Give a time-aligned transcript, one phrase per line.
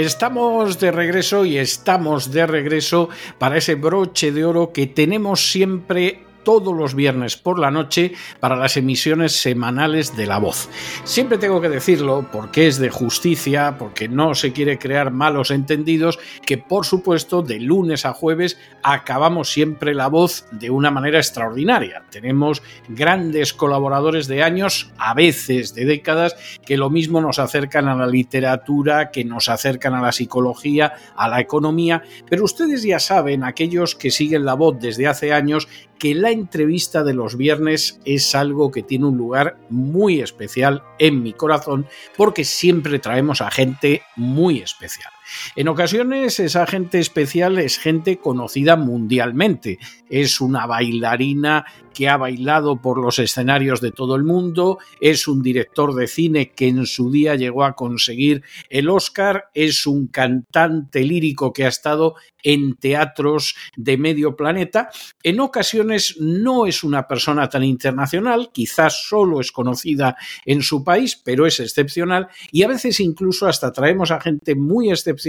[0.00, 6.24] Estamos de regreso y estamos de regreso para ese broche de oro que tenemos siempre
[6.42, 10.68] todos los viernes por la noche para las emisiones semanales de La Voz.
[11.04, 16.18] Siempre tengo que decirlo porque es de justicia, porque no se quiere crear malos entendidos,
[16.44, 22.04] que por supuesto de lunes a jueves acabamos siempre La Voz de una manera extraordinaria.
[22.10, 27.94] Tenemos grandes colaboradores de años, a veces de décadas, que lo mismo nos acercan a
[27.94, 33.44] la literatura, que nos acercan a la psicología, a la economía, pero ustedes ya saben,
[33.44, 35.68] aquellos que siguen La Voz desde hace años,
[36.00, 41.22] que la entrevista de los viernes es algo que tiene un lugar muy especial en
[41.22, 45.12] mi corazón porque siempre traemos a gente muy especial.
[45.56, 49.78] En ocasiones esa gente especial es gente conocida mundialmente.
[50.08, 51.64] Es una bailarina
[51.94, 56.52] que ha bailado por los escenarios de todo el mundo, es un director de cine
[56.52, 61.68] que en su día llegó a conseguir el Oscar, es un cantante lírico que ha
[61.68, 64.90] estado en teatros de medio planeta.
[65.22, 70.16] En ocasiones no es una persona tan internacional, quizás solo es conocida
[70.46, 74.90] en su país, pero es excepcional y a veces incluso hasta traemos a gente muy
[74.90, 75.19] excepcional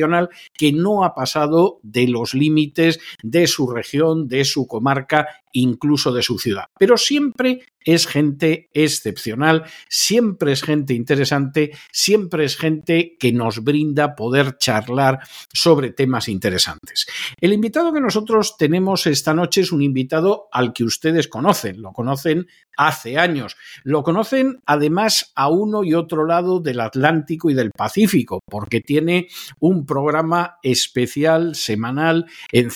[0.54, 6.24] que no ha pasado de los límites de su región, de su comarca incluso de
[6.24, 6.66] su ciudad.
[6.78, 14.16] Pero siempre es gente excepcional, siempre es gente interesante, siempre es gente que nos brinda
[14.16, 15.20] poder charlar
[15.54, 17.08] sobre temas interesantes.
[17.40, 21.92] El invitado que nosotros tenemos esta noche es un invitado al que ustedes conocen, lo
[21.92, 22.48] conocen
[22.78, 28.40] hace años, lo conocen además a uno y otro lado del Atlántico y del Pacífico,
[28.50, 29.28] porque tiene
[29.60, 32.72] un programa especial semanal en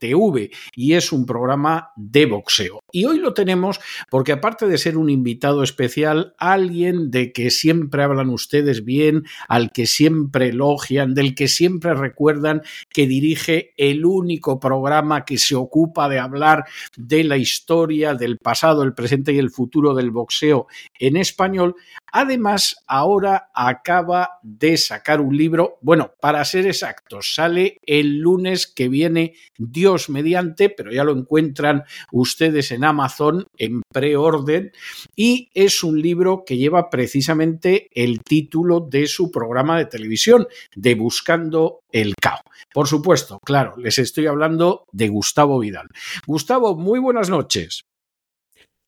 [0.00, 2.80] cesarvidal.tv y es un programa de boxeo.
[2.92, 3.80] Y hoy lo tenemos
[4.10, 9.70] porque aparte de ser un invitado especial, alguien de que siempre hablan ustedes bien, al
[9.70, 16.08] que siempre elogian, del que siempre recuerdan que dirige el único programa que se ocupa
[16.08, 16.64] de hablar
[16.96, 20.66] de la historia, del pasado, el presente y el futuro del boxeo
[20.98, 21.76] en español,
[22.12, 28.88] Además, ahora acaba de sacar un libro, bueno, para ser exactos, sale el lunes que
[28.88, 34.72] viene Dios mediante, pero ya lo encuentran ustedes en Amazon en preorden
[35.16, 40.94] y es un libro que lleva precisamente el título de su programa de televisión, de
[40.94, 42.40] Buscando el Cao.
[42.72, 45.88] Por supuesto, claro, les estoy hablando de Gustavo Vidal.
[46.26, 47.84] Gustavo, muy buenas noches.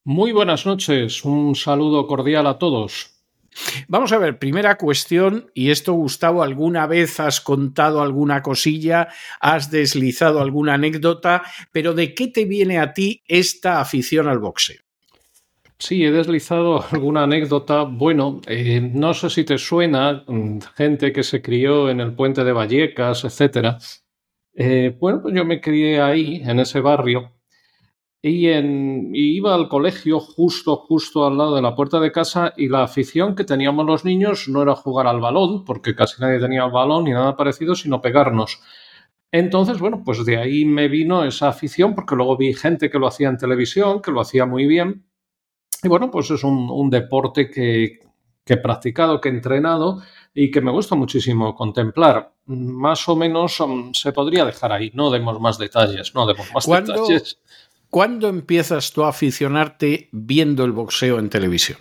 [0.05, 3.13] Muy buenas noches, un saludo cordial a todos.
[3.87, 9.07] Vamos a ver, primera cuestión, y esto Gustavo, ¿alguna vez has contado alguna cosilla,
[9.41, 14.83] has deslizado alguna anécdota, pero ¿de qué te viene a ti esta afición al boxeo?
[15.79, 17.85] Sí, he deslizado alguna anécdota.
[17.85, 22.43] Bueno, eh, no sé si te suena, mm, gente que se crió en el puente
[22.43, 23.79] de Vallecas, etcétera.
[24.55, 27.31] Eh, bueno, pues yo me crié ahí, en ese barrio,
[28.23, 32.69] y, en, iba al colegio justo, justo al lado de la puerta de casa y
[32.69, 36.65] la afición que teníamos los niños no era jugar al balón, porque casi nadie tenía
[36.65, 38.61] el balón ni nada parecido, sino pegarnos.
[39.33, 43.09] Entonces, bueno, pues de ahí me vino esa afición, porque luego vi gente que lo
[43.09, 45.05] hacía en televisión, que lo hacía muy bien.
[45.83, 47.99] Y bueno, pues es un, un deporte que,
[48.45, 50.03] que he practicado, que he entrenado
[50.35, 52.33] y que me gusta muchísimo contemplar.
[52.47, 56.67] Más o menos um, se podría dejar ahí, no demos más detalles, no demos más
[56.67, 57.39] detalles.
[57.93, 61.77] ¿Cuándo empiezas tú a aficionarte viendo el boxeo en televisión?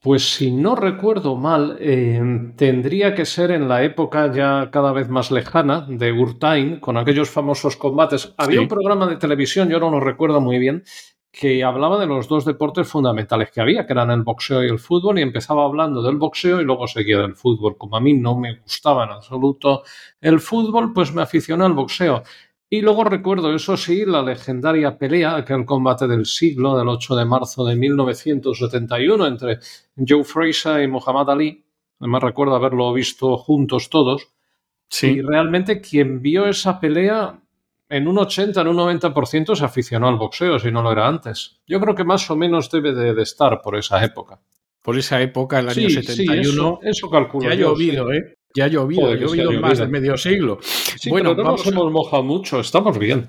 [0.00, 2.18] Pues si no recuerdo mal, eh,
[2.56, 7.28] tendría que ser en la época ya cada vez más lejana de Urtain, con aquellos
[7.28, 8.32] famosos combates.
[8.38, 10.82] Había un programa de televisión, yo no lo recuerdo muy bien,
[11.30, 14.78] que hablaba de los dos deportes fundamentales que había, que eran el boxeo y el
[14.78, 17.76] fútbol, y empezaba hablando del boxeo y luego seguía del fútbol.
[17.76, 19.82] Como a mí no me gustaba en absoluto
[20.22, 22.22] el fútbol, pues me aficioné al boxeo.
[22.72, 27.26] Y luego recuerdo, eso sí, la legendaria pelea, aquel combate del siglo, del 8 de
[27.26, 29.58] marzo de 1971, entre
[29.94, 31.66] Joe Frazier y Muhammad Ali.
[32.00, 34.32] Además recuerdo haberlo visto juntos todos.
[34.88, 35.08] Sí.
[35.08, 37.42] Y realmente quien vio esa pelea
[37.90, 41.60] en un 80, en un 90% se aficionó al boxeo, si no lo era antes.
[41.66, 44.40] Yo creo que más o menos debe de, estar por esa época.
[44.80, 46.78] Por esa época, el año 71.
[46.80, 47.50] Sí, eso, calculo.
[47.50, 48.38] Ya ha llovido, ¿eh?
[48.54, 50.58] Ya ha llovido, ha llovido más de medio siglo.
[51.08, 53.28] bueno, no nos hemos mojado mucho, estamos bien.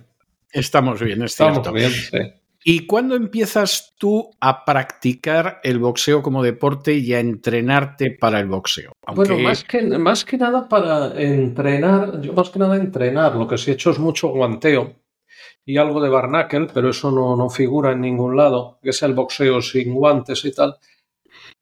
[0.52, 1.92] Estamos bien, estamos bien.
[1.92, 2.20] Sí.
[2.66, 8.48] ¿Y cuándo empiezas tú a practicar el boxeo como deporte y a entrenarte para el
[8.48, 8.94] boxeo?
[9.14, 13.58] Bueno, más que, más que nada para entrenar, yo más que nada entrenar, lo que
[13.58, 14.96] sí he hecho es mucho guanteo
[15.66, 19.14] y algo de barnacle, pero eso no, no figura en ningún lado, que es el
[19.14, 20.76] boxeo sin guantes y tal.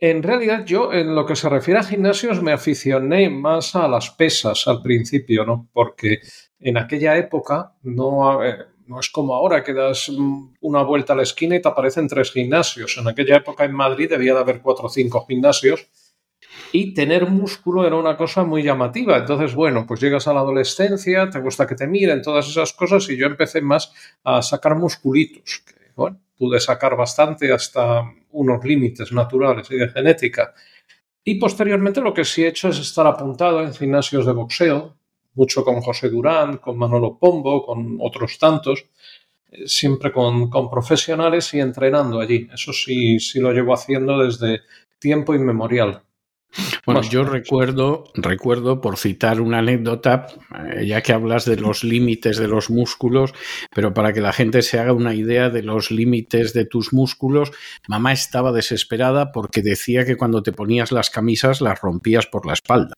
[0.04, 4.10] En realidad yo, en lo que se refiere a gimnasios, me aficioné más a las
[4.10, 5.70] pesas al principio, ¿no?
[5.72, 6.22] Porque
[6.60, 8.58] en aquella época no, eh,
[8.88, 10.10] no es como ahora que das
[10.60, 12.98] una vuelta a la esquina y te aparecen tres gimnasios.
[12.98, 15.88] En aquella época en Madrid debía de haber cuatro o cinco gimnasios
[16.72, 19.18] y tener músculo era una cosa muy llamativa.
[19.18, 23.08] Entonces, bueno, pues llegas a la adolescencia, te gusta que te miren, todas esas cosas
[23.08, 23.94] y yo empecé más
[24.24, 25.64] a sacar musculitos.
[25.94, 30.54] Pude sacar bastante hasta unos límites naturales y de genética.
[31.24, 34.98] Y posteriormente lo que sí he hecho es estar apuntado en gimnasios de boxeo,
[35.36, 38.86] mucho con José Durán, con Manolo Pombo, con otros tantos,
[39.52, 42.48] eh, siempre con, profesionales y entrenando allí.
[42.54, 44.62] Eso sí, sí lo llevo haciendo desde
[45.00, 46.02] tiempo inmemorial.
[46.86, 50.28] Bueno, yo recuerdo, recuerdo, por citar una anécdota,
[50.74, 53.34] eh, ya que hablas de los límites de los músculos,
[53.74, 57.52] pero para que la gente se haga una idea de los límites de tus músculos,
[57.88, 62.54] mamá estaba desesperada porque decía que cuando te ponías las camisas las rompías por la
[62.54, 62.94] espalda.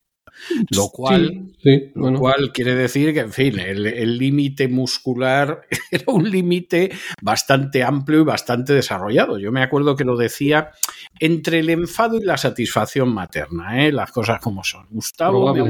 [0.76, 1.54] Lo cual,
[1.96, 6.92] lo cual quiere decir que, en fin, el límite muscular era un límite
[7.22, 9.40] bastante amplio y bastante desarrollado.
[9.40, 10.72] Yo me acuerdo que lo decía
[11.20, 13.92] entre el enfado y la satisfacción materna, ¿eh?
[13.92, 14.88] las cosas como son.
[14.90, 15.62] Gustavo me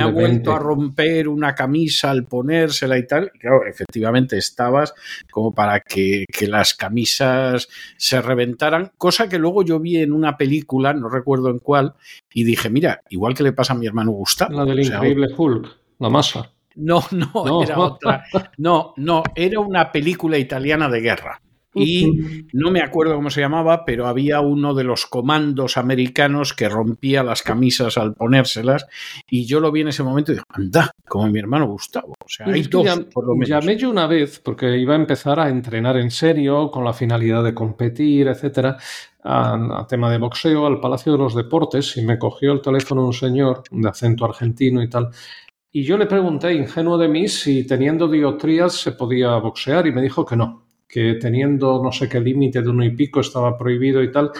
[0.00, 3.30] ha, vuelto, a romper una camisa al ponérsela y tal.
[3.38, 4.94] claro, efectivamente estabas
[5.30, 10.36] como para que, que las camisas se reventaran, cosa que luego yo vi en una
[10.36, 11.94] película, no recuerdo en cuál,
[12.32, 14.52] y dije, mira, igual que le pasa a mi hermano Gustavo.
[14.54, 16.52] La del increíble Hulk, la masa.
[16.76, 18.24] No, no, era otra.
[18.58, 21.40] No, no, era una película italiana de guerra.
[21.74, 26.68] Y no me acuerdo cómo se llamaba, pero había uno de los comandos americanos que
[26.68, 28.86] rompía las camisas al ponérselas.
[29.26, 32.14] Y yo lo vi en ese momento y dije, anda, como mi hermano Gustavo.
[32.22, 33.48] O sea, hay dos, por lo menos.
[33.48, 37.42] Llamé yo una vez, porque iba a empezar a entrenar en serio, con la finalidad
[37.42, 38.76] de competir, etcétera,
[39.24, 43.12] a, tema de boxeo, al Palacio de los Deportes, y me cogió el teléfono un
[43.12, 45.08] señor de acento argentino y tal.
[45.70, 50.02] Y yo le pregunté, ingenuo de mí, si teniendo diotrías se podía boxear, y me
[50.02, 54.02] dijo que no, que teniendo no sé qué límite de uno y pico estaba prohibido
[54.02, 54.30] y tal.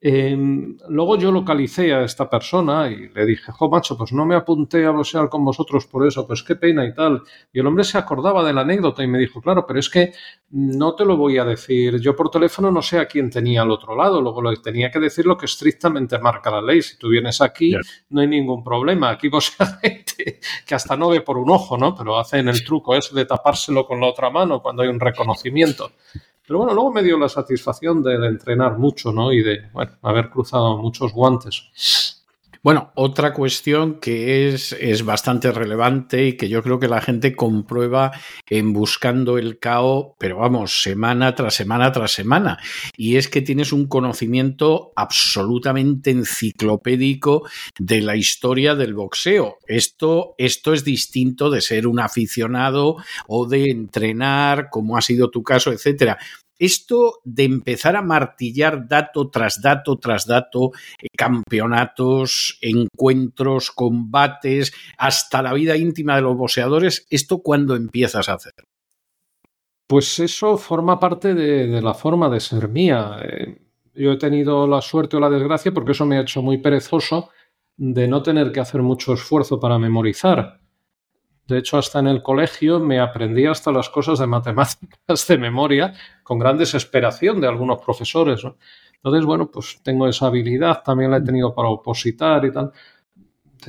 [0.00, 4.36] Em, luego yo localicé a esta persona y le dije, jo, macho, pues no me
[4.36, 7.22] apunté a boxear con vosotros por eso, pues qué pena y tal.
[7.52, 10.12] Y el hombre se acordaba de la anécdota y me dijo, claro, pero es que
[10.50, 11.98] no te lo voy a decir.
[12.00, 15.00] Yo por teléfono no sé a quién tenía al otro lado, luego le tenía que
[15.00, 16.80] decir lo que estrictamente marca la ley.
[16.80, 17.74] Si tú vienes aquí,
[18.10, 19.10] no hay ningún problema.
[19.10, 21.94] Aquí vos gente que hasta no ve por un ojo, ¿no?
[21.96, 25.90] Pero hacen el truco ese de tapárselo con la otra mano cuando hay un reconocimiento.
[26.48, 29.30] Pero bueno, luego me dio la satisfacción de, entrenar mucho, ¿no?
[29.34, 29.68] Y de
[30.00, 32.17] haber cruzado muchos guantes.
[32.68, 37.34] Bueno, otra cuestión que es, es, bastante relevante y que yo creo que la gente
[37.34, 38.12] comprueba
[38.46, 42.58] en buscando el CAO, pero vamos, semana tras semana tras semana.
[42.94, 47.48] Y es que tienes un conocimiento absolutamente enciclopédico
[47.78, 49.56] de la historia del boxeo.
[49.66, 52.96] Esto, esto es distinto de ser un aficionado
[53.28, 56.18] o de entrenar, como ha sido tu caso, etcétera
[56.58, 60.72] esto de empezar a martillar dato tras dato tras dato,
[61.02, 68.34] eh, campeonatos, encuentros, combates, hasta la vida íntima de los boxeadores, ¿esto cuándo empiezas a
[68.34, 68.54] hacer?
[69.86, 73.20] Pues eso forma parte de, la forma de ser mía.
[73.22, 73.58] Eh,
[73.94, 77.30] yo he tenido la suerte o la desgracia, porque eso me ha hecho muy perezoso,
[77.76, 80.60] de no tener que hacer mucho esfuerzo para memorizar.
[81.48, 85.94] De hecho, hasta en el colegio me aprendí hasta las cosas de matemáticas de memoria
[86.22, 88.42] con gran desesperación de algunos profesores.
[88.96, 92.70] Entonces, bueno, pues tengo esa habilidad, también la he tenido para opositar y tal.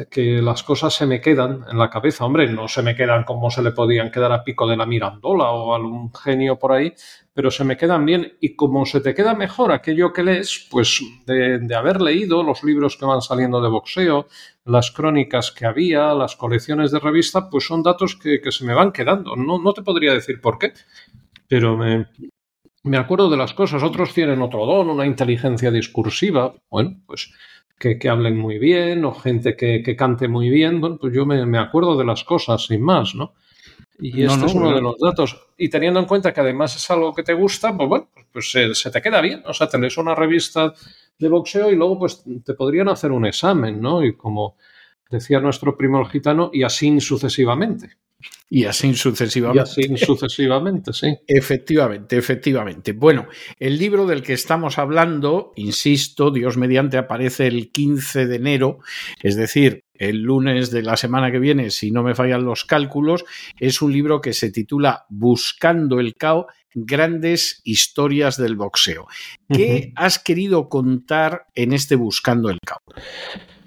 [0.09, 2.25] Que las cosas se me quedan en la cabeza.
[2.25, 5.51] Hombre, no se me quedan como se le podían quedar a Pico de la Mirandola
[5.51, 6.93] o algún genio por ahí,
[7.33, 8.37] pero se me quedan bien.
[8.39, 12.97] Y como se te queda mejor aquello que lees, pues de, haber leído los libros
[12.97, 14.27] que van saliendo de boxeo,
[14.65, 18.91] las crónicas que había, las colecciones de revista, pues son datos que, se me van
[18.91, 19.35] quedando.
[19.35, 20.73] No, no te podría decir por qué,
[21.47, 22.07] pero me,
[22.83, 23.83] me acuerdo de las cosas.
[23.83, 26.53] Otros tienen otro don, una inteligencia discursiva.
[26.69, 27.31] Bueno, pues
[27.79, 31.97] que, hablen muy bien o gente que, cante muy bien, bueno, pues yo me, acuerdo
[31.97, 33.33] de las cosas sin más, ¿no?
[34.01, 35.37] Y este es uno de los datos.
[35.57, 38.91] Y teniendo en cuenta que además es algo que te gusta, pues bueno, pues se,
[38.91, 39.43] te queda bien.
[39.45, 40.73] O sea, tenés una revista
[41.17, 44.03] de boxeo y luego pues te podrían hacer un examen, ¿no?
[44.03, 44.55] Y como
[45.09, 47.97] decía nuestro primo el gitano, y así sucesivamente.
[48.49, 49.59] Y así sucesivamente.
[49.59, 51.15] Y así sucesivamente, sí.
[51.27, 52.93] Efectivamente, efectivamente.
[52.93, 53.27] Bueno,
[53.59, 58.79] el libro del que estamos hablando, insisto, Dios mediante aparece el 15 de enero,
[59.21, 63.23] es decir, el lunes de la semana que viene, si no me fallan los cálculos,
[63.59, 69.07] es un libro que se titula Buscando el Cao, grandes historias del boxeo.
[69.47, 72.79] ¿Qué has querido contar en este Buscando el Cao?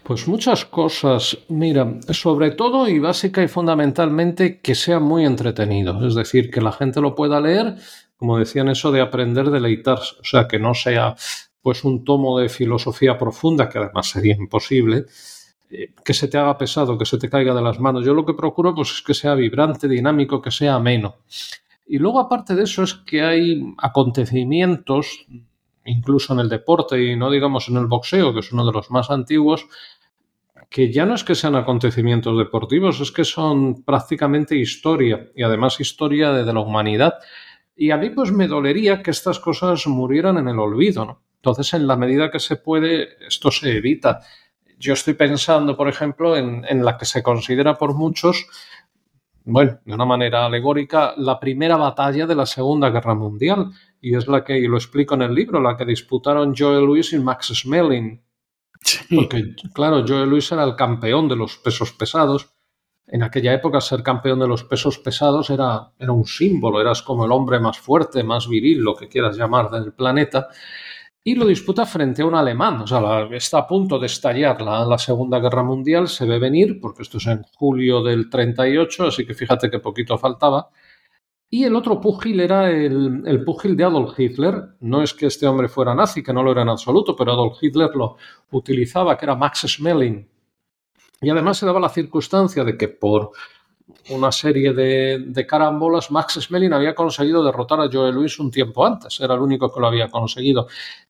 [0.02, 1.38] Pues muchas cosas.
[1.48, 6.04] Mira, sobre todo y básica y fundamentalmente que sea muy entretenido.
[6.06, 7.76] Es decir, que la gente lo pueda leer,
[8.16, 10.16] como decían eso de aprender, deleitarse.
[10.20, 11.14] O sea, que no sea
[11.62, 15.06] pues un tomo de filosofía profunda, que además sería imposible,
[15.70, 18.04] eh, que se te haga pesado, que se te caiga de las manos.
[18.04, 21.18] Yo lo que procuro pues es que sea vibrante, dinámico, que sea ameno.
[21.86, 25.26] Y luego aparte de eso es que hay acontecimientos
[25.84, 28.90] incluso en el deporte y no digamos en el boxeo, que es uno de los
[28.90, 29.66] más antiguos,
[30.70, 35.80] que ya no es que sean acontecimientos deportivos, es que son prácticamente historia y además
[35.80, 37.14] historia de, la humanidad.
[37.76, 41.22] Y a mí pues me dolería que estas cosas murieran en el olvido, ¿no?
[41.36, 44.20] Entonces, en la medida que se puede, esto se evita.
[44.78, 48.46] Yo estoy pensando, por ejemplo, en, en la que se considera por muchos
[49.44, 53.72] bueno, de una manera alegórica, la primera batalla de la Segunda Guerra Mundial.
[54.02, 57.10] Y es la que, y lo explico en el libro, la que disputaron Joe Louis
[57.14, 58.22] y Max Smelling.
[59.14, 62.52] Porque, claro, Joe Louis era el campeón de los pesos pesados.
[63.06, 67.24] En aquella época, ser campeón de los pesos pesados era, era un símbolo, eras como
[67.24, 70.48] el hombre más fuerte, más viril, lo que quieras llamar del planeta
[71.24, 72.80] y lo disputa frente a un alemán.
[72.80, 77.02] O sea, está a punto de estallar la, Segunda Guerra Mundial, se ve venir, porque
[77.02, 80.70] esto es en julio del 38, así que fíjate que poquito faltaba.
[81.54, 84.68] Y el otro púgil era el, el púgil de Adolf Hitler.
[84.80, 87.58] No es que este hombre fuera nazi, que no lo era en absoluto, pero Adolf
[87.60, 88.16] Hitler lo
[88.52, 90.26] utilizaba, que era Max Schmeling.
[91.20, 93.32] Y además se daba la circunstancia de que por
[94.08, 99.20] una serie de, carambolas, Max Smelling había conseguido derrotar a Joe Louis un tiempo antes,
[99.20, 100.68] era el único que lo había conseguido.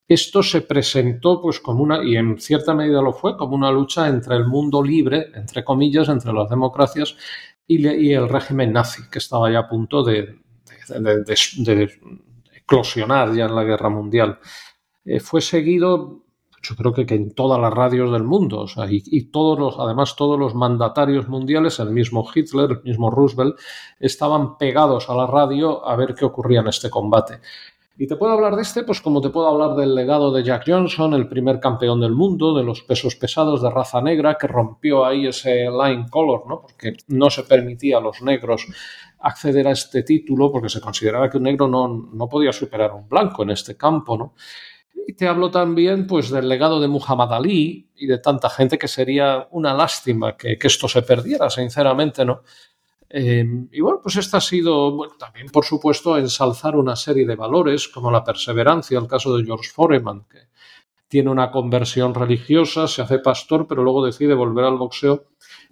[0.09, 4.09] Esto se presentó pues como una, y en cierta medida lo fue, como una lucha
[4.09, 7.17] entre el mundo libre, entre comillas, entre las democracias
[7.67, 10.39] y, el régimen nazi, que estaba ya a punto de,
[10.89, 11.91] de,
[12.55, 14.39] eclosionar ya en la guerra mundial.
[15.05, 16.23] Eh, fue seguido
[16.63, 20.15] yo creo que, en todas las radios del mundo, o sea, y, todos los, además
[20.17, 23.59] todos los mandatarios mundiales, el mismo Hitler, el mismo Roosevelt,
[23.99, 27.41] estaban pegados a la radio a ver qué ocurría en este combate.
[27.99, 30.65] Y te puedo hablar de este, pues como te puedo hablar del legado de Jack
[30.67, 35.05] Johnson, el primer campeón del mundo, de los pesos pesados de raza negra, que rompió
[35.05, 36.63] ahí ese line color, ¿no?
[36.63, 38.67] Porque no se permitía a los negros
[39.19, 42.95] acceder a este título, porque se consideraba que un negro no, no podía superar a
[42.95, 44.35] un blanco en este campo, ¿no?
[45.07, 48.89] Y te hablo también pues, del legado de Muhammad Ali y de tanta gente que
[48.89, 52.43] sería una lástima que, esto se perdiera, sinceramente, ¿no?
[53.15, 57.87] Eh, y bueno, pues esto ha sido también, por supuesto, ensalzar una serie de valores
[57.89, 60.39] como la perseverancia, el caso de George Foreman, que
[61.09, 65.27] tiene una conversión religiosa, se hace pastor, pero luego decide volver al boxeo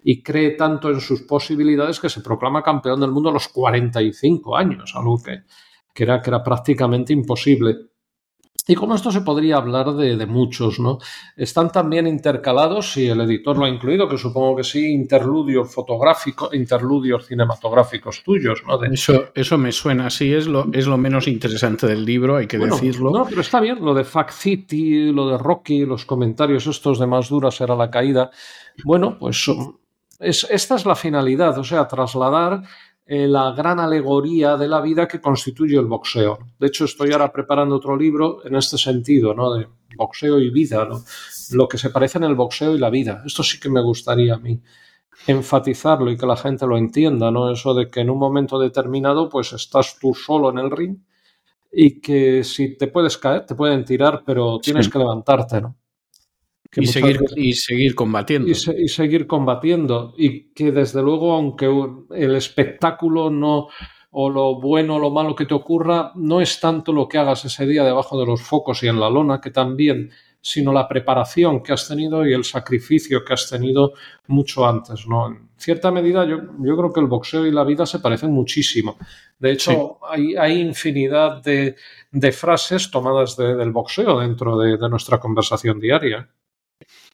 [0.05, 4.55] y cree tanto en sus posibilidades que se proclama campeón del mundo a los 45
[4.55, 5.45] años, algo que,
[5.95, 7.75] que, era, que era prácticamente imposible.
[8.67, 10.99] Y como esto se podría hablar de, muchos, ¿no?
[11.37, 16.55] Están también intercalados, si el editor lo ha incluido, que supongo que sí, interludios fotográficos,
[16.55, 18.83] interludios cinematográficos tuyos, ¿no?
[18.85, 22.59] Eso, eso me suena así, es lo, es lo menos interesante del libro, hay que
[22.59, 23.11] decirlo.
[23.11, 27.07] No, pero está bien, lo de Fact City, lo de Rocky, los comentarios estos de
[27.07, 28.31] más duras era la caída.
[28.85, 29.51] Bueno, pues
[30.19, 32.63] es, esta es la finalidad, o sea, trasladar
[33.07, 36.39] eh, la gran alegoría de la vida que constituye el boxeo.
[36.59, 39.53] De hecho, estoy ahora preparando otro libro en este sentido, ¿no?
[39.55, 39.67] De
[39.97, 41.03] boxeo y vida, ¿no?
[41.53, 43.23] Lo que se parece en el boxeo y la vida.
[43.27, 44.61] Esto sí que me gustaría a mí
[45.27, 47.51] enfatizarlo y que la gente lo entienda, ¿no?
[47.51, 50.99] Eso de que en un momento determinado, pues estás tú solo en el ring
[51.73, 55.77] y que si te puedes caer, te pueden tirar, pero tienes que levantarte, ¿no?
[56.77, 58.49] Y, seguir, y seguir combatiendo.
[58.49, 60.15] Y, y, seguir combatiendo.
[60.17, 61.67] Y que desde luego, aunque
[62.15, 63.69] el espectáculo no,
[64.13, 67.45] o lo bueno o lo malo que te ocurra, no es tanto lo que hagas
[67.45, 70.11] ese día debajo de los focos y en la lona, que también
[70.43, 73.93] sino la preparación que has tenido y el sacrificio que has tenido
[74.29, 75.07] mucho antes.
[75.07, 75.29] ¿no?
[75.29, 78.97] En cierta medida, yo, yo creo que el boxeo y la vida se parecen muchísimo.
[79.39, 81.77] De hecho, hay, hay, infinidad de,
[82.11, 86.29] de frases tomadas del boxeo dentro de, de nuestra conversación diaria.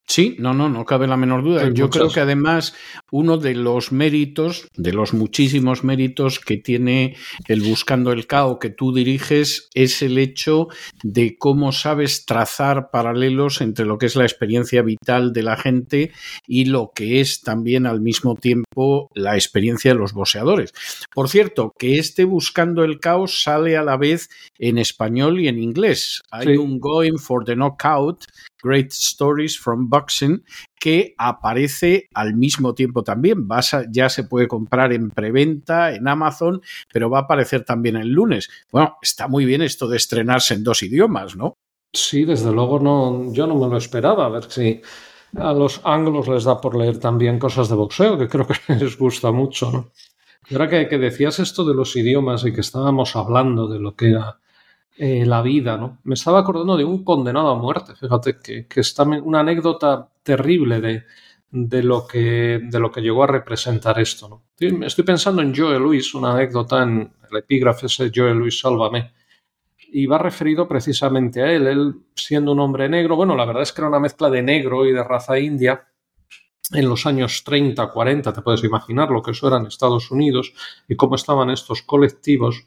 [0.09, 1.69] Sí, no, no, no cabe la menor duda.
[1.71, 2.75] Yo creo que además
[3.11, 7.17] uno de los méritos, de los muchísimos méritos que tiene
[7.49, 10.69] el Buscando el Cao que tú diriges, es el hecho
[11.03, 16.13] de cómo sabes trazar paralelos entre lo que es la experiencia vital de la gente
[16.47, 20.73] y lo que es también al mismo tiempo la experiencia de los boxeadores.
[21.13, 25.59] Por cierto, que este Buscando el Caos sale a la vez en español y en
[25.59, 26.23] inglés.
[26.31, 28.25] Hay un Going for the Knockout
[28.67, 30.43] Great Stories from Boxing,
[30.79, 33.49] que aparece al mismo tiempo también.
[33.91, 36.61] ya se puede comprar en preventa en Amazon,
[36.93, 38.49] pero va a aparecer también el lunes.
[38.71, 41.57] Bueno, está muy bien esto de estrenarse en dos idiomas, ¿no?
[41.93, 44.27] Sí, desde luego no, yo no me lo esperaba.
[44.27, 44.83] A ver si
[45.37, 48.99] a los anglos les da por leer también cosas de boxeo, que creo que les
[48.99, 49.93] gusta mucho, ¿no?
[50.49, 54.39] Que, que decías esto de los idiomas y que estábamos hablando de lo que era
[54.99, 55.99] eh, la vida, ¿no?
[56.05, 60.81] Me estaba acordando de un condenado a muerte, fíjate, que, que está una anécdota terrible
[60.81, 61.05] de,
[61.51, 64.43] de, lo que, de lo que llegó a representar esto, ¿no?
[64.59, 69.13] Estoy pensando en Joe Luis, una anécdota en el epígrafe ese Joe Luis Sálvame,
[69.93, 73.73] y va referido precisamente a él, él siendo un hombre negro, bueno, la verdad es
[73.73, 75.87] que era una mezcla de negro y de raza india,
[76.73, 80.53] en los años 30, 40, te puedes imaginar lo que eso era en Estados Unidos
[80.89, 82.67] y cómo estaban estos colectivos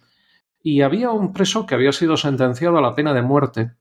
[0.61, 3.71] y había un preso que había sido sentenciado a la pena de muerte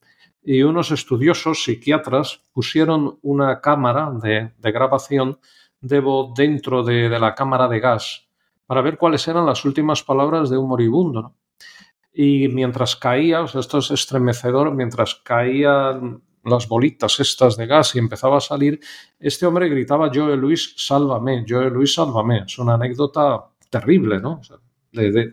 [0.43, 5.39] y unos estudiosos psiquiatras pusieron una cámara de, grabación
[5.81, 6.03] de
[6.35, 8.29] dentro de, la cámara de gas
[8.67, 11.35] para ver cuáles eran las últimas palabras de un moribundo.
[12.13, 18.39] Y mientras caía, esto es estremecedor, mientras caían las bolitas estas de gas y empezaba
[18.39, 18.81] a salir,
[19.19, 22.45] este hombre gritaba Joe Luis, sálvame, Joe Luis, sálvame.
[22.47, 24.41] Es una anécdota terrible, ¿no?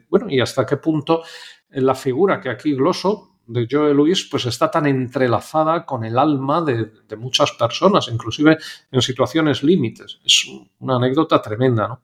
[0.10, 1.24] Bueno, y hasta qué punto
[1.70, 6.62] la figura que aquí gloso de Joe Luis pues está tan entrelazada con el alma
[6.62, 8.58] de, muchas personas, inclusive
[8.92, 10.20] en situaciones límites.
[10.26, 10.48] Es
[10.80, 12.02] una anécdota tremenda, ¿no?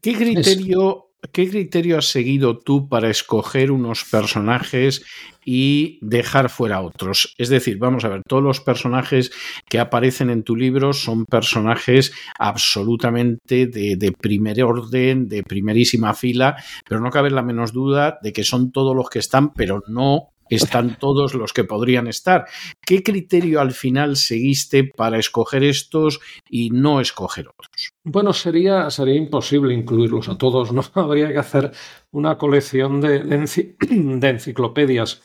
[0.00, 5.04] ¿Qué criterio ¿Qué criterio has seguido tú para escoger unos personajes
[5.44, 7.34] y dejar fuera otros?
[7.38, 9.32] Es decir, vamos a ver, todos los personajes
[9.68, 16.56] que aparecen en tu libro son personajes absolutamente de, primer orden, de primerísima fila,
[16.88, 20.35] pero no cabe la menos duda de que son todos los que están, pero no
[20.48, 22.46] están todos los que podrían estar.
[22.84, 27.90] ¿Qué criterio al final seguiste para escoger estos y no escoger otros?
[28.04, 30.82] Bueno, sería, sería imposible incluirlos a todos, ¿no?
[30.94, 31.72] Habría que hacer
[32.12, 35.22] una colección de, de, enciclopedias.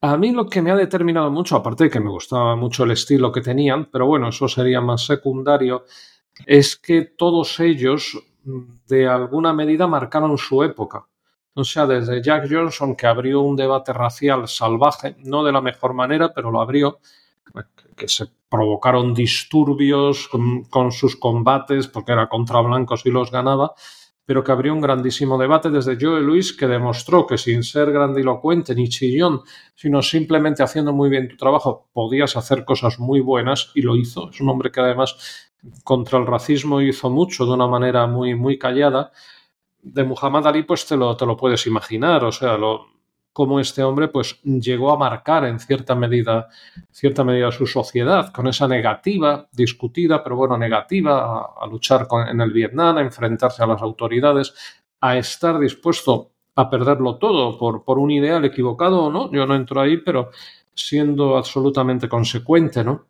[0.00, 2.92] A mí lo que me ha determinado mucho, aparte de que me gustaba mucho el
[2.92, 5.84] estilo que tenían, pero bueno, eso sería más secundario,
[6.46, 8.16] es que todos ellos
[8.86, 11.08] de alguna medida marcaron su época.
[11.58, 15.92] O sea, desde Jack Johnson, que abrió un debate racial salvaje, no de la mejor
[15.92, 17.00] manera, pero lo abrió,
[17.96, 23.74] que se provocaron disturbios con, sus combates, porque era contra blancos y los ganaba,
[24.24, 28.76] pero que abrió un grandísimo debate desde Joe Luis, que demostró que sin ser grandilocuente
[28.76, 29.40] ni chillón,
[29.74, 34.30] sino simplemente haciendo muy bien tu trabajo, podías hacer cosas muy buenas y lo hizo.
[34.30, 35.50] Es un hombre que además
[35.82, 39.10] contra el racismo hizo mucho de una manera muy, muy callada
[39.82, 42.86] de Muhammad Ali, pues te lo, te lo puedes imaginar, o sea, lo,
[43.32, 46.48] cómo este hombre pues llegó a marcar en cierta medida,
[46.90, 52.40] cierta medida su sociedad, con esa negativa, discutida, pero bueno, negativa a, luchar con, en
[52.40, 54.54] el Vietnam, a enfrentarse a las autoridades,
[55.00, 59.54] a estar dispuesto a perderlo todo por, por un ideal equivocado o no, yo no
[59.54, 60.30] entro ahí, pero
[60.74, 63.06] siendo absolutamente consecuente, ¿no?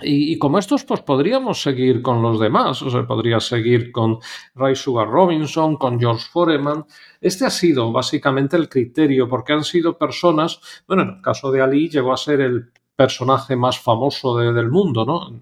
[0.00, 2.82] Y, como estos, pues podríamos seguir con los demás.
[2.82, 4.18] O sea, podría seguir con
[4.54, 6.84] Ray Sugar Robinson, con George Foreman.
[7.20, 11.62] Este ha sido básicamente el criterio, porque han sido personas, bueno, en el caso de
[11.62, 15.40] Ali llegó a ser el personaje más famoso del mundo, ¿no?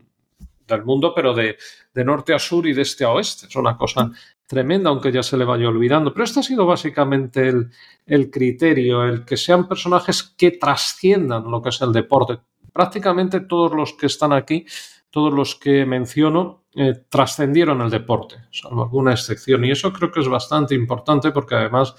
[0.69, 1.57] Del mundo, pero de,
[1.93, 3.47] de, norte a sur y de este a oeste.
[3.49, 4.13] Es una cosa
[4.47, 6.13] tremenda, aunque ya se le vaya olvidando.
[6.13, 7.71] Pero este ha sido básicamente el,
[8.07, 12.39] el criterio, el que sean personajes que trasciendan lo que es el deporte
[12.75, 14.67] prácticamente todos los que están aquí,
[15.11, 19.65] todos los que menciono, eh, trascendieron el deporte, salvo alguna excepción.
[19.65, 21.95] Y eso creo que es bastante importante porque además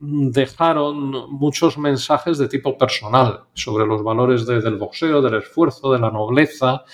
[0.00, 6.10] dejaron muchos mensajes de tipo personal sobre los valores del boxeo, del esfuerzo, de la
[6.10, 6.84] nobleza,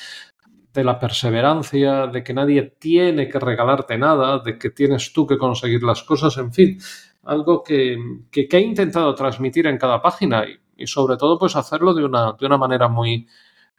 [0.74, 5.38] de la perseverancia, de que nadie tiene que regalarte nada, de que tienes tú que
[5.38, 6.78] conseguir las cosas, en fin,
[7.22, 7.96] algo que,
[8.32, 12.58] he intentado transmitir en cada página y, sobre todo pues hacerlo de una, de una
[12.58, 13.26] manera muy,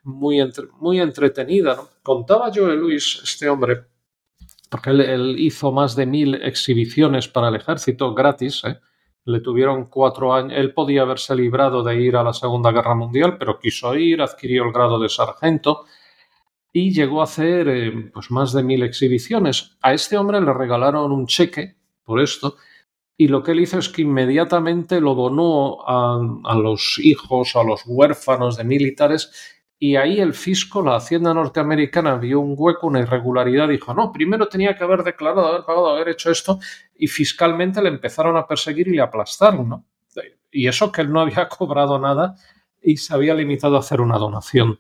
[0.04, 0.40] muy,
[0.80, 1.78] muy entretenida.
[2.02, 3.86] Contaba yo Luis, este hombre,
[4.70, 8.80] porque él, hizo más de mil exhibiciones para el ejército gratis, ¿eh?
[9.26, 13.38] le tuvieron cuatro años, él podía haberse librado de ir a la Segunda Guerra Mundial,
[13.38, 15.84] pero quiso ir, adquirió el grado de sargento
[16.72, 19.78] y llegó a hacer eh, pues más de mil exhibiciones.
[19.82, 22.56] A este hombre le regalaron un cheque por esto
[23.18, 27.64] y lo que él hizo es que inmediatamente lo donó a, a los hijos, a
[27.64, 33.00] los huérfanos de militares y ahí el fisco, la Hacienda norteamericana, vio un hueco, una
[33.00, 36.60] irregularidad, dijo, no, primero tenía que haber declarado, haber pagado, haber hecho esto,
[36.96, 39.86] y fiscalmente le empezaron a perseguir y le aplastaron, ¿no?
[40.52, 42.36] Y eso que él no había cobrado nada
[42.82, 44.80] y se había limitado a hacer una donación.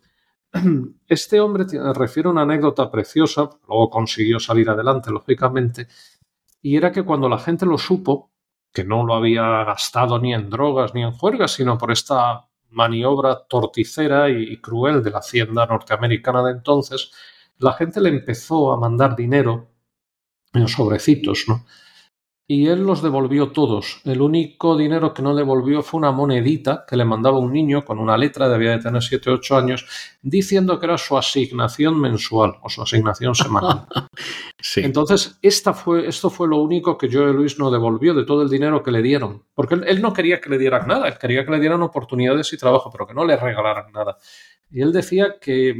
[1.07, 5.87] Este hombre refiere una anécdota preciosa, luego consiguió salir adelante, lógicamente,
[6.61, 8.31] y era que cuando la gente lo supo,
[8.73, 13.45] que no lo había gastado ni en drogas ni en juergas, sino por esta maniobra
[13.47, 17.11] torticera y cruel de la hacienda norteamericana de entonces,
[17.59, 19.69] la gente le empezó a mandar dinero
[20.53, 21.65] en sobrecitos, ¿no?
[22.49, 23.99] Y él los devolvió todos.
[24.05, 27.99] El único dinero que no devolvió fue una monedita que le mandaba un niño con
[27.99, 29.85] una letra, debía de tener 7 o 8 años,
[30.21, 33.85] diciendo que era su asignación mensual o su asignación semanal.
[34.77, 38.49] Entonces, esta fue, esto fue lo único que Joe Luis no devolvió de todo el
[38.49, 39.43] dinero que le dieron.
[39.53, 42.53] Porque él, él no quería que le dieran nada, él quería que le dieran oportunidades
[42.53, 44.17] y trabajo, pero que no le regalaran nada.
[44.71, 45.75] Y él decía que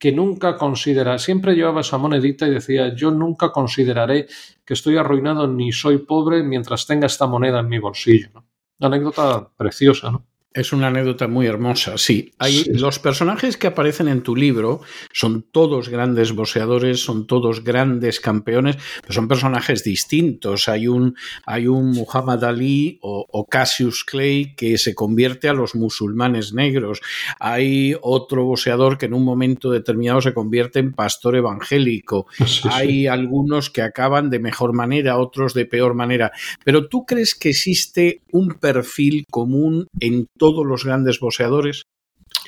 [0.00, 4.26] que nunca considera, siempre llevaba esa monedita y decía, yo nunca consideraré
[4.64, 8.42] que estoy arruinado ni soy pobre mientras tenga esta moneda en mi bolsillo.
[8.80, 10.29] anécdota preciosa, ¿no?
[10.52, 12.32] Es una anécdota muy hermosa, sí.
[12.38, 14.80] Hay, Los personajes que aparecen en tu libro
[15.12, 20.68] son todos grandes boxeadores, son todos grandes campeones, pero son personajes distintos.
[20.68, 21.14] Hay un,
[21.46, 27.00] hay un Muhammad Ali o, Cassius Clay que se convierte a los musulmanes negros.
[27.38, 32.26] Hay otro boxeador que en un momento determinado se convierte en pastor evangélico.
[32.64, 36.32] Hay algunos que acaban de mejor manera, otros de peor manera.
[36.64, 41.82] Pero ¿tú crees que existe un perfil común en todos los grandes boxeadores?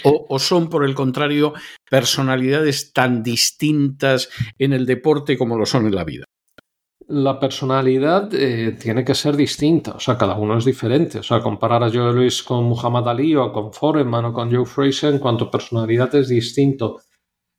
[0.05, 1.53] O, son, por el contrario,
[1.89, 6.25] personalidades tan distintas en el deporte como lo son en la vida?
[7.09, 11.19] La personalidad eh, tiene que ser distinta, o sea, cada uno es diferente.
[11.19, 14.65] O sea, comparar a Joe Luis con Muhammad Ali o con Foreman o con Joe
[14.65, 17.01] Fraser en cuanto personalidad es distinto.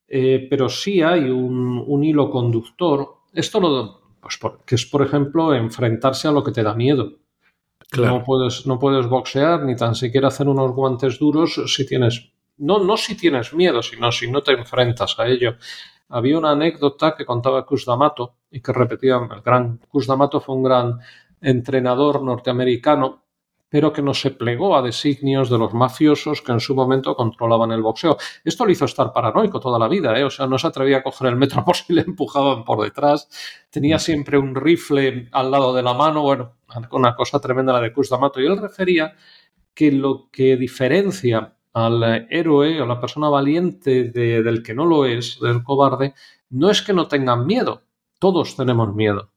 [0.08, 3.20] Eh, pero sí hay un, hilo conductor.
[3.34, 7.20] Esto lo, pues que es, por ejemplo, enfrentarse a lo que te da miedo.
[7.98, 12.84] No, puedes, no puedes boxear ni tan siquiera hacer unos guantes duros si tienes, no,
[12.84, 15.56] no si tienes miedo, sino si no te enfrentas a ello.
[16.10, 20.56] Había una anécdota que contaba Cus D'Amato y que repetía el gran Cus D'Amato fue
[20.56, 21.00] un gran
[21.42, 23.23] entrenador norteamericano
[23.74, 27.72] pero que no se plegó a designios de los mafiosos que en su momento controlaban
[27.72, 28.18] el boxeo.
[28.46, 30.24] Esto le hizo estar paranoico toda la vida, ¿eh?
[30.24, 33.28] o sea, no se atrevía a coger el metro por si le empujaban por detrás,
[33.72, 36.52] tenía siempre un rifle al lado de la mano, bueno,
[36.92, 39.16] una cosa tremenda la de Cus D'Amato, y él refería
[39.74, 45.40] que lo que diferencia al héroe o la persona valiente del que no lo es,
[45.40, 46.14] del cobarde,
[46.52, 47.82] no es que no tengan miedo,
[48.20, 49.33] todos tenemos miedo.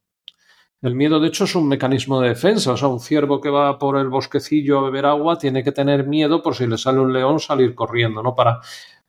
[0.86, 2.70] El miedo, de hecho, es un mecanismo de defensa.
[2.70, 6.06] O sea, un ciervo que va por el bosquecillo a beber agua tiene que tener
[6.06, 8.36] miedo por si le sale un león salir corriendo, ¿no?
[8.36, 8.60] Para,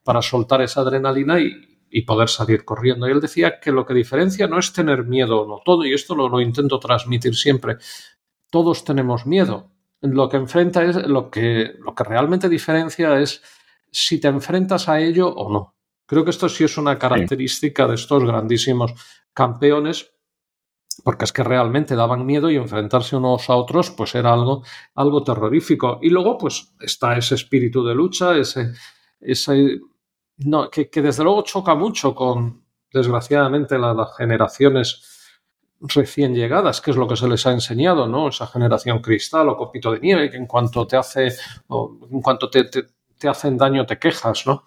[0.02, 3.06] para soltar esa adrenalina y, poder salir corriendo.
[3.06, 5.94] Y él decía que lo que diferencia no es tener miedo o no todo, y
[5.94, 7.76] esto lo, lo intento transmitir siempre.
[8.50, 9.70] Todos tenemos miedo.
[10.00, 13.40] Lo que enfrenta es lo que, lo que realmente diferencia es
[13.92, 15.76] si te enfrentas a ello o no.
[16.06, 18.94] Creo que esto sí es una característica de estos grandísimos
[19.32, 20.17] campeones
[21.04, 24.62] porque es que realmente daban miedo y enfrentarse unos a otros pues era algo,
[24.94, 25.98] algo terrorífico.
[26.02, 28.72] Y luego pues está ese espíritu de lucha, ese,
[29.20, 29.80] ese
[30.38, 35.34] no, que, desde luego choca mucho con, desgraciadamente, las generaciones
[35.80, 38.28] recién llegadas, que es lo que se les ha enseñado, ¿no?
[38.28, 42.64] Esa generación cristal o copito de nieve, que en cuanto te hace, en cuanto te,
[42.64, 44.64] te, hacen daño te quejas, ¿no?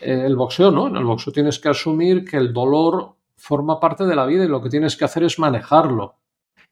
[0.00, 0.88] El boxeo, ¿no?
[0.88, 4.48] En el boxeo tienes que asumir que el dolor forma parte de la vida y
[4.48, 6.16] lo que tienes que hacer es manejarlo,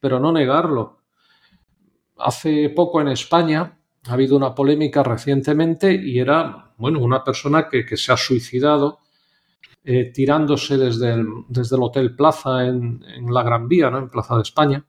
[0.01, 0.99] pero no negarlo.
[2.19, 7.97] Hace poco en España ha habido una polémica recientemente y era, bueno, una persona que,
[7.97, 9.01] se ha suicidado
[9.83, 13.99] eh, tirándose desde el, desde el Hotel Plaza en, la Gran Vía, ¿no?
[13.99, 14.85] en Plaza de España.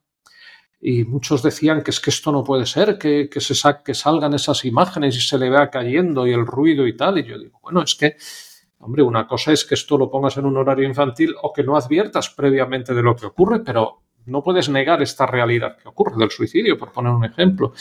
[0.81, 4.33] y muchos decían que es que esto no puede ser, que, que, se que salgan
[4.33, 7.17] esas imágenes y se le vea cayendo y el ruido y tal.
[7.17, 8.17] Y yo digo, bueno, es que,
[8.85, 11.75] hombre, una cosa es que esto lo pongas en un horario infantil o que no
[11.75, 16.29] adviertas previamente de lo que ocurre, pero no puedes negar esta realidad que ocurre del
[16.29, 17.73] suicidio, por poner un ejemplo.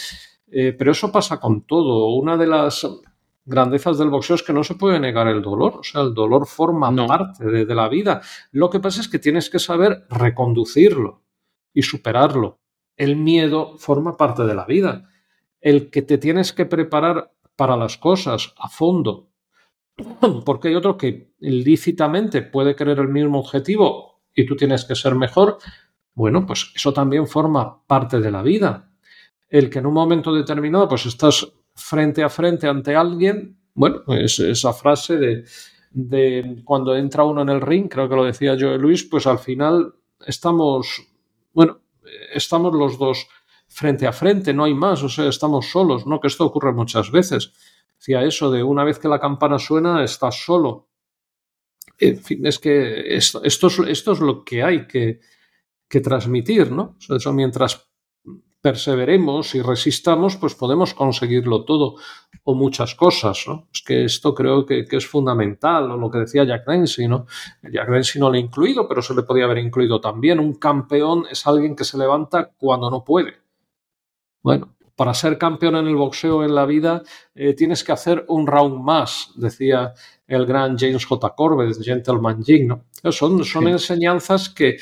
[0.50, 2.08] Eh, pero eso pasa con todo.
[2.14, 2.86] Una de las
[3.44, 5.76] grandezas del boxeo es que no se puede negar el dolor.
[5.76, 8.22] O sea, el dolor forma parte de, de la vida.
[8.50, 11.22] Lo que pasa es que tienes que saber reconducirlo
[11.72, 12.60] y superarlo.
[12.96, 15.10] El miedo forma parte de la vida.
[15.60, 19.28] El que te tienes que preparar para las cosas a fondo,
[20.44, 25.14] porque hay otro que ilícitamente puede querer el mismo objetivo y tú tienes que ser
[25.14, 25.58] mejor,
[26.14, 28.90] bueno, pues eso también forma parte de la vida.
[29.48, 34.38] El que en un momento determinado pues estás frente a frente ante alguien, bueno, es
[34.38, 35.44] esa frase de,
[35.90, 39.38] de cuando entra uno en el ring, creo que lo decía yo Luis, pues al
[39.38, 39.94] final
[40.26, 41.02] estamos,
[41.52, 41.80] bueno,
[42.32, 43.28] estamos los dos
[43.68, 46.20] frente a frente, no hay más, o sea, estamos solos, ¿no?
[46.20, 47.52] Que esto ocurre muchas veces.
[47.98, 50.88] Decía eso de una vez que la campana suena, estás solo.
[51.98, 55.20] En fin, es que esto, esto, es, esto es lo que hay que,
[55.88, 56.96] que transmitir, ¿no?
[57.08, 57.88] Eso mientras
[58.64, 61.96] perseveremos y resistamos, pues podemos conseguirlo todo
[62.44, 63.68] o muchas cosas, ¿no?
[63.70, 67.26] Es que esto creo que, que es fundamental, o lo que decía Jack Dempsey, ¿no?
[67.62, 70.40] Jack Dempsey no lo ha incluido, pero se le podía haber incluido también.
[70.40, 73.34] Un campeón es alguien que se levanta cuando no puede.
[74.42, 77.02] Bueno, para ser campeón en el boxeo en la vida
[77.34, 79.92] eh, tienes que hacer un round más, decía
[80.26, 81.34] el gran James J.
[81.34, 82.84] Corbett, Gentleman Jing, ¿no?
[83.12, 83.70] Son, son sí.
[83.70, 84.78] enseñanzas que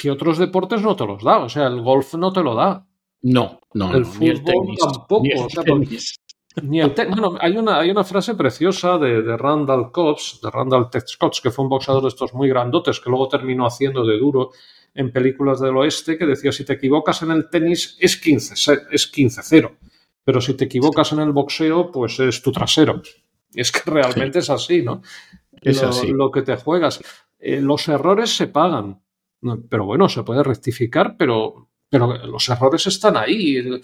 [0.00, 1.40] que otros deportes no te los da.
[1.40, 2.86] O sea, el golf no te lo da.
[3.20, 3.94] No, no.
[3.94, 5.22] El no, fútbol el tenis, tampoco.
[5.22, 6.16] Ni el, o sea, tenis.
[6.62, 10.88] Ni el bueno, hay una, hay una frase preciosa de, de Randall Cobbs, de Randall
[10.88, 14.16] Ted Scott, que fue un boxeador de estos muy grandotes, que luego terminó haciendo de
[14.18, 14.52] duro
[14.94, 18.54] en películas del oeste, que decía, si te equivocas en el tenis es 15,
[18.90, 19.76] es 15-0,
[20.24, 23.02] pero si te equivocas en el boxeo, pues es tu trasero.
[23.54, 24.44] Es que realmente sí.
[24.44, 25.02] es así, ¿no?
[25.60, 26.08] Es lo, así.
[26.08, 27.00] lo que te juegas.
[27.38, 29.00] Eh, los errores se pagan.
[29.68, 33.80] Pero bueno, se puede rectificar, pero, pero los errores están ahí.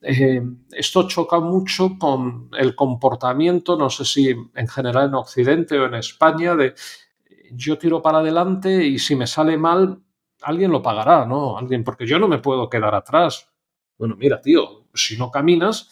[0.00, 5.86] Eh, esto choca mucho con el comportamiento, no sé si en general en Occidente o
[5.86, 6.74] en España, de
[7.50, 10.00] yo tiro para adelante y si me sale mal,
[10.44, 11.56] alguien lo pagará, ¿no?
[11.58, 13.48] Alguien, porque yo no me puedo quedar atrás.
[13.98, 15.90] Bueno, mira, tío, si no caminas,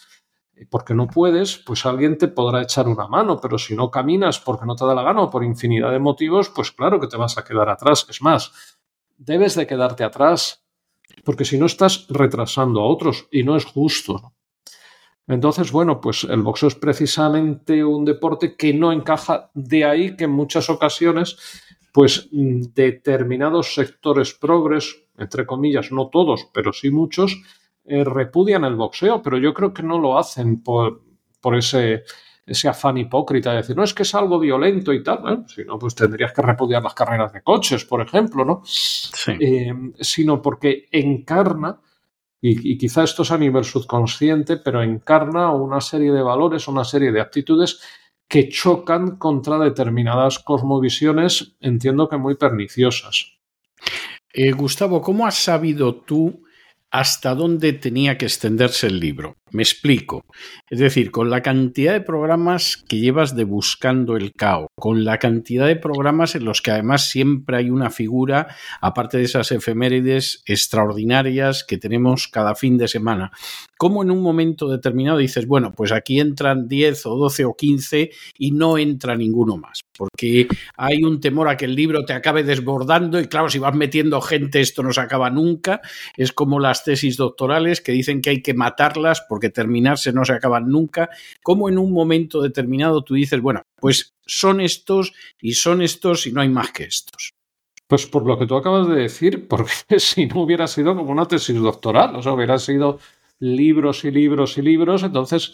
[0.69, 4.65] porque no puedes, pues alguien te podrá echar una mano, pero si no caminas porque
[4.65, 7.37] no te da la gana o por infinidad de motivos, pues claro que te vas
[7.37, 8.05] a quedar atrás.
[8.09, 8.51] Es más,
[9.17, 10.63] debes de quedarte atrás,
[11.23, 14.33] porque si no estás retrasando a otros y no es justo.
[15.27, 20.25] Entonces, bueno, pues el boxeo es precisamente un deporte que no encaja de ahí que
[20.25, 21.37] en muchas ocasiones,
[21.93, 27.39] pues determinados sectores progres, entre comillas, no todos, pero sí muchos,
[27.85, 31.03] eh, repudian el boxeo, pero yo creo que no lo hacen por,
[31.39, 32.03] por ese,
[32.47, 35.63] ese afán hipócrita de decir, no es que es algo violento y tal, bueno, si
[35.65, 38.63] no, pues tendrías que repudiar las carreras de coches, por ejemplo, ¿no?
[38.65, 39.33] Sí.
[39.39, 41.79] Eh, sino porque encarna,
[42.41, 46.83] y, y, quizá esto es a nivel subconsciente, pero encarna una serie de valores, una
[46.83, 47.79] serie de actitudes
[48.33, 53.37] que chocan contra determinadas cosmovisiones, entiendo que muy perniciosas.
[54.33, 56.41] Eh, Gustavo, ¿cómo has sabido tú
[56.93, 59.35] hasta dónde tenía que extenderse el libro.
[59.53, 60.25] Me explico.
[60.67, 65.19] Es decir, con la cantidad de programas que llevas de Buscando el Cao, con la
[65.19, 68.47] cantidad de programas en los que además siempre hay una figura,
[68.81, 73.31] aparte de esas efemérides extraordinarias que tenemos cada fin de semana.
[73.77, 78.11] ¿Cómo en un momento determinado dices, bueno, pues aquí entran 10 o 12 o 15
[78.37, 79.81] y no entra ninguno más?
[79.95, 83.75] Porque hay un temor a que el libro te acabe desbordando y claro, si vas
[83.75, 85.81] metiendo gente esto no se acaba nunca.
[86.17, 90.33] Es como las tesis doctorales que dicen que hay que matarlas porque terminarse no se
[90.33, 91.09] acaban nunca.
[91.41, 96.31] ¿Cómo en un momento determinado tú dices, bueno, pues son estos y son estos y
[96.31, 97.33] no hay más que estos?
[97.87, 101.27] Pues por lo que tú acabas de decir, porque si no hubiera sido como una
[101.27, 102.99] tesis doctoral, o sea, hubiera sido
[103.39, 105.53] libros y libros y libros, entonces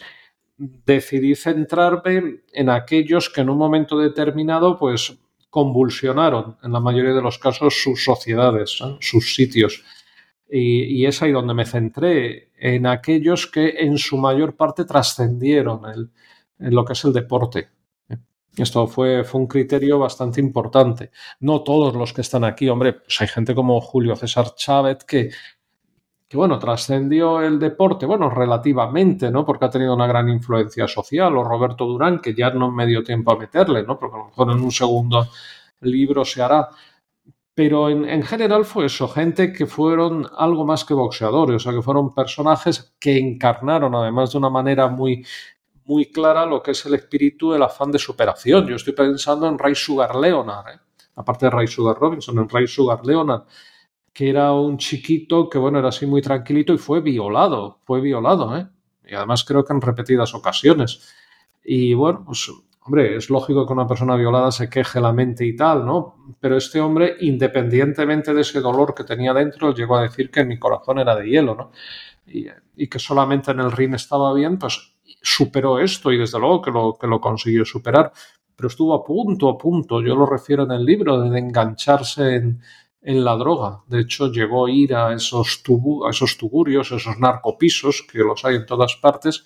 [0.56, 5.16] decidí centrarme en aquellos que en un momento determinado pues
[5.48, 9.82] convulsionaron en la mayoría de los casos sus sociedades, sus sitios.
[10.52, 15.82] Y, y, es ahí donde me centré, en aquellos que en su mayor parte trascendieron
[15.88, 16.10] el,
[16.58, 17.68] en lo que es el deporte.
[18.56, 21.12] Esto fue, fue un criterio bastante importante.
[21.40, 25.30] No todos los que están aquí, hombre, pues hay gente como Julio César Chávez que,
[26.28, 29.44] que bueno, trascendió el deporte, bueno, relativamente, ¿no?
[29.44, 33.02] Porque ha tenido una gran influencia social, o Roberto Durán, que ya no me dio
[33.02, 33.98] tiempo a meterle, ¿no?
[33.98, 35.28] Porque a lo mejor en un segundo
[35.80, 36.68] libro se hará.
[37.54, 41.82] Pero en, general fue eso, gente que fueron algo más que boxeadores, o sea, que
[41.82, 45.26] fueron personajes que encarnaron además de una manera muy,
[45.84, 48.66] muy clara lo que es el espíritu del afán de superación.
[48.66, 50.80] Yo estoy pensando en Ray Sugar Leonard, ¿eh?
[51.16, 53.44] aparte de Ray Sugar Robinson, en Ray Sugar Leonard,
[54.12, 58.56] que era un chiquito que, bueno, era así muy tranquilito y fue violado, fue violado,
[58.56, 58.68] ¿eh?
[59.04, 61.12] Y además creo que en repetidas ocasiones.
[61.64, 62.50] Y bueno, pues
[62.90, 66.34] Hombre, es lógico que una persona violada se queje la mente y tal, ¿no?
[66.40, 70.58] Pero este hombre, independientemente de ese dolor que tenía dentro, llegó a decir que mi
[70.58, 71.70] corazón era de hielo, ¿no?
[72.26, 76.62] Y, que solamente en el ring estaba bien, pues superó esto y desde luego
[76.98, 78.10] que lo, consiguió superar.
[78.56, 82.60] Pero estuvo a punto, a punto, yo lo refiero en el libro, de engancharse en,
[83.02, 83.84] en la droga.
[83.86, 88.44] De hecho, llegó a ir a esos, tubu, a esos tugurios, esos narcopisos, que los
[88.44, 89.44] hay en todas partes,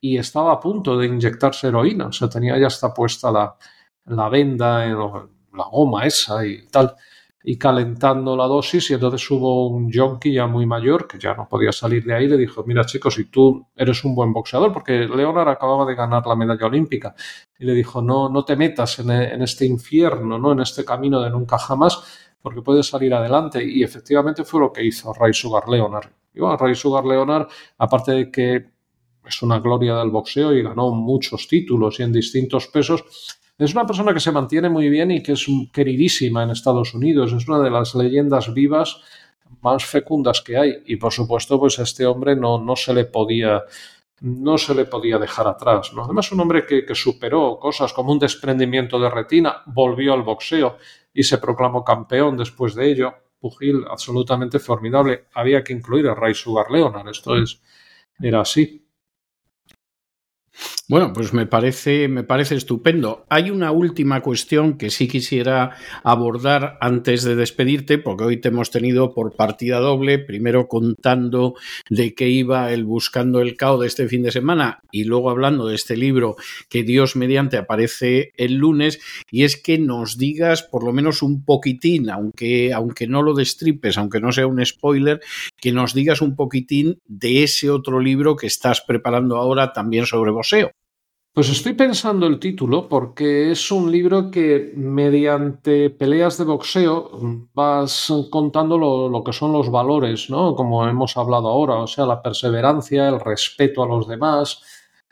[0.00, 3.54] y estaba a punto de inyectarse heroína, o sea, tenía ya hasta puesta la,
[4.06, 6.96] la venda, en la goma esa y tal,
[7.42, 11.48] y calentando la dosis y entonces hubo un junkie ya muy mayor que ya no
[11.48, 15.06] podía salir de ahí le dijo, mira chicos, si tú eres un buen boxeador, porque
[15.06, 17.14] Leonard acababa de ganar la medalla olímpica,
[17.58, 21.20] y le dijo, no, no te metas en, en este infierno, no en este camino
[21.20, 22.02] de nunca jamás,
[22.42, 23.62] porque puedes salir adelante.
[23.64, 26.10] Y efectivamente fue lo que hizo Ray Sugar Leonard.
[26.32, 28.70] Y bueno, Ray Sugar Leonard, aparte de que
[29.26, 33.04] es una gloria del boxeo y ganó muchos títulos y en distintos pesos.
[33.58, 37.32] Es una persona que se mantiene muy bien y que es queridísima en Estados Unidos.
[37.32, 39.00] Es una de las leyendas vivas
[39.60, 40.82] más fecundas que hay.
[40.86, 43.62] Y por supuesto, pues a este hombre no, no se le podía
[44.22, 45.92] no se le podía dejar atrás.
[45.94, 46.04] ¿no?
[46.04, 50.76] Además, un hombre que, que, superó cosas como un desprendimiento de retina, volvió al boxeo
[51.14, 53.14] y se proclamó campeón después de ello.
[53.38, 55.24] Pugil absolutamente formidable.
[55.34, 57.08] Había que incluir a Ray Sugar Leonard.
[57.08, 57.62] Esto es,
[58.20, 58.86] era así.
[60.90, 63.24] Bueno, pues me parece, me parece estupendo.
[63.28, 68.72] Hay una última cuestión que sí quisiera abordar antes de despedirte, porque hoy te hemos
[68.72, 71.54] tenido por partida doble, primero contando
[71.90, 75.68] de qué iba el Buscando el Cao de este fin de semana y luego hablando
[75.68, 76.34] de este libro
[76.68, 78.98] que Dios mediante aparece el lunes,
[79.30, 83.96] y es que nos digas por lo menos un poquitín, aunque, aunque no lo destripes,
[83.96, 85.20] aunque no sea un spoiler,
[85.56, 90.32] que nos digas un poquitín de ese otro libro que estás preparando ahora también sobre
[90.32, 90.72] boxeo.
[91.32, 98.12] Pues estoy pensando el título porque es un libro que mediante peleas de boxeo vas
[98.30, 100.56] contando lo, que son los valores, ¿no?
[100.56, 104.60] Como hemos hablado ahora, o sea, la perseverancia, el respeto a los demás,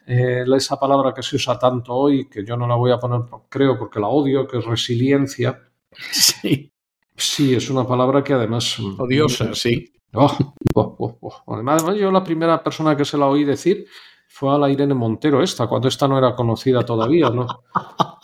[0.09, 3.21] eh, esa palabra que se usa tanto hoy, que yo no la voy a poner,
[3.49, 5.63] creo, porque la odio, que es resiliencia.
[6.13, 6.73] Sí.
[7.17, 8.79] Sí, es una palabra que además...
[8.79, 9.93] Odiosa, sí.
[10.13, 10.31] Oh,
[10.75, 13.87] oh, oh, además, yo la primera persona que se la oí decir
[14.29, 17.47] fue a la Irene Montero esta, cuando esta no era conocida todavía, ¿no?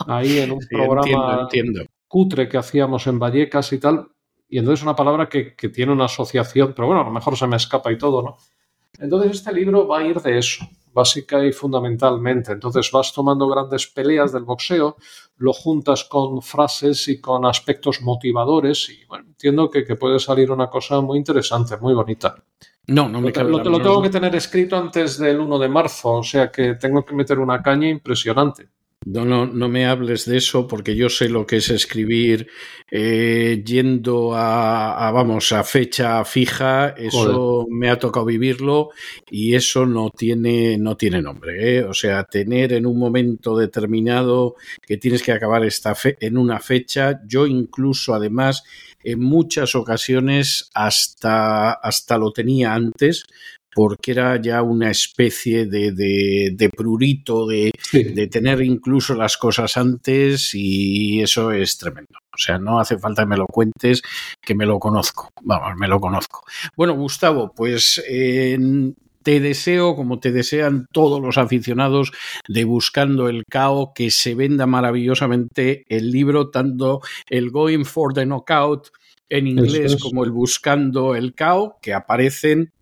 [0.07, 1.49] Ahí en un programa
[2.07, 4.07] cutre que hacíamos en Vallecas y tal.
[4.47, 7.47] Y entonces una palabra que, que, tiene una asociación, pero bueno, a lo mejor se
[7.47, 8.37] me escapa y todo, ¿no?
[8.99, 12.53] Entonces este libro va a ir de eso, básica y fundamentalmente.
[12.53, 14.97] Entonces vas tomando grandes peleas del boxeo,
[15.39, 20.53] lo juntas con frases y con aspectos motivadores y bueno, entiendo que, que puede salir
[20.53, 22.37] una cosa muy interesante, muy bonita.
[22.87, 26.13] No, no me lo, lo, lo tengo que tener escrito antes del 1 de marzo,
[26.13, 28.69] o sea que tengo que meter una caña impresionante.
[29.07, 32.49] No, no, no me hables de eso porque yo sé lo que es escribir
[32.91, 36.95] eh, yendo a, vamos, a fecha fija.
[36.97, 38.91] Eso me ha tocado vivirlo
[39.31, 41.79] y eso no tiene, no tiene nombre.
[41.79, 41.85] ¿eh?
[41.85, 46.59] O sea, tener en un momento determinado que tienes que acabar esta fe en una
[46.59, 47.21] fecha.
[47.27, 48.65] Yo incluso, además,
[49.05, 53.25] en muchas ocasiones hasta, hasta lo tenía antes,
[53.75, 60.51] porque era ya una especie de, de, prurito, de, de, tener incluso las cosas antes
[60.55, 62.19] y eso es tremendo.
[62.33, 64.03] O sea, no hace falta que me lo cuentes,
[64.41, 65.31] que me lo conozco.
[65.43, 66.45] Vamos, me lo conozco.
[66.77, 68.03] Bueno, Gustavo, pues
[69.25, 72.13] te deseo, como te desean todos los aficionados
[72.47, 78.25] de Buscando el Cao, que se venda maravillosamente el libro, tanto el Going for the
[78.25, 78.91] Knockout
[79.29, 82.73] en inglés como el Buscando el Cao, que aparecen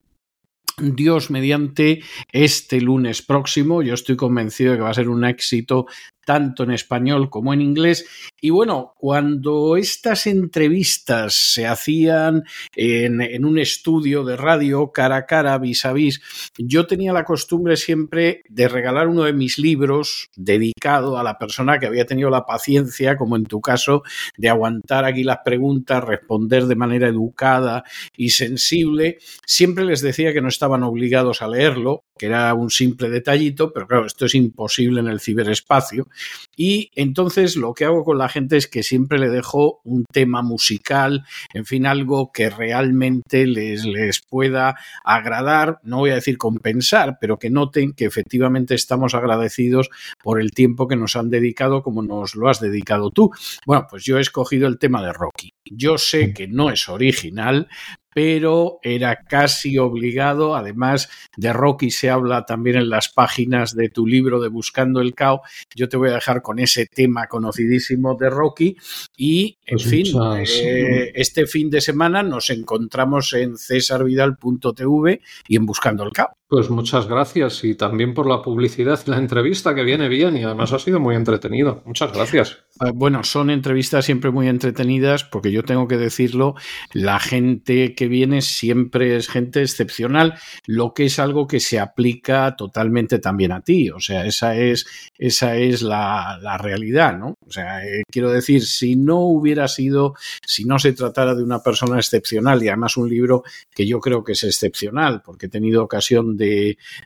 [0.78, 2.02] Dios mediante
[2.32, 3.82] este lunes próximo.
[3.82, 5.86] Yo estoy convencido de que va a ser un éxito
[6.24, 8.06] tanto en español como en inglés.
[8.40, 15.58] Y bueno, cuando estas entrevistas se hacían en, un estudio de radio cara a cara,
[15.58, 16.20] vis a vis,
[16.58, 21.78] yo tenía la costumbre siempre de regalar uno de mis libros dedicado a la persona
[21.78, 24.02] que había tenido la paciencia, como en tu caso,
[24.36, 27.84] de aguantar aquí las preguntas, responder de manera educada
[28.16, 29.18] y sensible.
[29.46, 33.86] Siempre les decía que no estaban obligados a leerlo, que era un simple detallito, pero
[33.86, 36.08] claro, esto es imposible en el ciberespacio
[36.56, 40.42] Y entonces lo que hago con la gente es que siempre le dejo un tema
[40.42, 47.18] musical, en fin, algo que realmente les, les pueda agradar, no voy a decir compensar,
[47.20, 49.90] pero que noten que efectivamente estamos agradecidos
[50.22, 53.30] por el tiempo que nos han dedicado como nos lo has dedicado tú.
[53.66, 55.52] Bueno, pues yo he escogido el tema de Rocky.
[55.64, 57.68] Yo sé que no es original,
[58.14, 60.54] pero era casi obligado.
[60.54, 65.14] Además de Rocky se habla también en las páginas de tu libro de Buscando el
[65.14, 65.42] Cao.
[65.74, 68.76] Yo te voy a dejar con ese tema conocidísimo de Rocky
[69.16, 70.06] y, en pues fin,
[70.46, 76.36] eh, este fin de semana nos encontramos en cesarvidal.tv y en Buscando el Cao.
[76.52, 80.74] Pues muchas gracias y también por la publicidad la entrevista que viene bien y además
[80.74, 81.82] ha sido muy entretenido.
[81.86, 82.58] Muchas gracias.
[82.78, 86.54] Ah, bueno, son entrevistas siempre muy entretenidas porque yo tengo que decirlo,
[86.92, 90.34] la gente que viene siempre es gente excepcional,
[90.66, 93.88] lo que es algo que se aplica totalmente también a ti.
[93.88, 94.84] O sea, esa es,
[95.16, 97.34] esa es la, realidad, ¿no?
[97.46, 101.62] O sea, eh, quiero decir, si no hubiera sido, si no se tratara de una
[101.62, 103.42] persona excepcional y además un libro
[103.74, 106.41] que yo creo que es excepcional porque he tenido ocasión de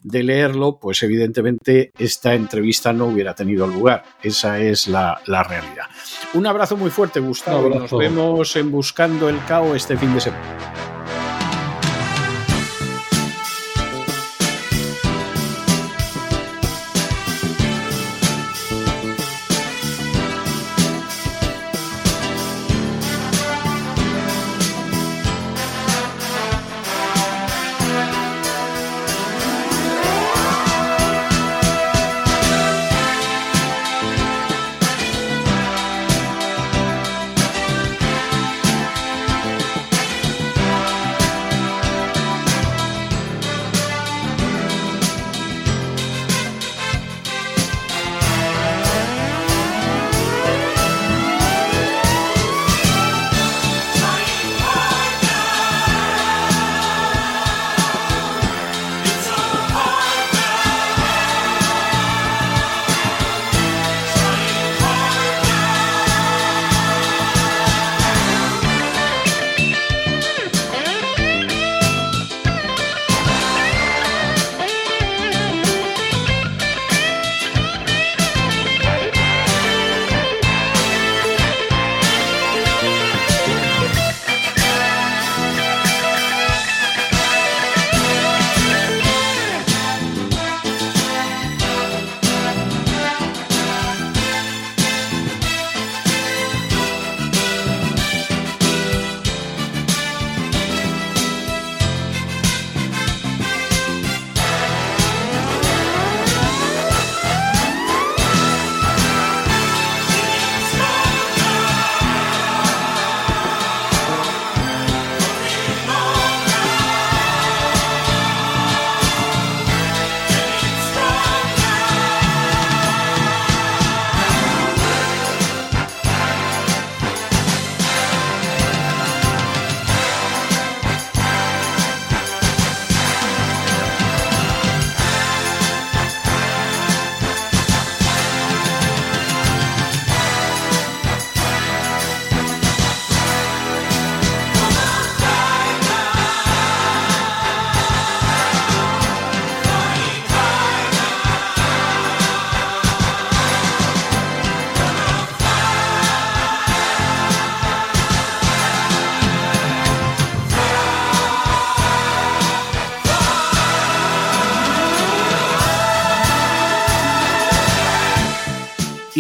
[0.03, 4.05] de, leerlo, pues evidentemente esta entrevista no hubiera tenido lugar.
[4.23, 5.87] Esa es la, realidad.
[6.35, 7.69] Un abrazo muy fuerte, Gustavo.
[7.69, 10.96] Nos vemos en Buscando el Cao este fin de semana.